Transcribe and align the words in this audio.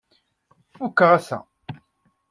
Fukeɣ 0.75 1.11
ass-a. 1.17 1.39